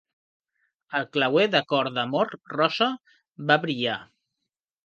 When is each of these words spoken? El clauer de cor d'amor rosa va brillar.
El 0.99 1.05
clauer 1.17 1.45
de 1.57 1.61
cor 1.73 1.91
d'amor 1.99 2.33
rosa 2.57 2.91
va 3.53 3.63
brillar. 3.67 4.03